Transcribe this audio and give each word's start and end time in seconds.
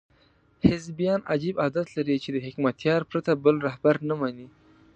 حزبیان 0.69 1.21
عجیب 1.33 1.55
عادت 1.63 1.87
لري 1.97 2.15
چې 2.23 2.29
د 2.31 2.37
حکمتیار 2.45 3.01
پرته 3.11 3.31
بل 3.43 3.55
رهبر 3.67 3.95
نه 4.09 4.15
مني. 4.21 4.47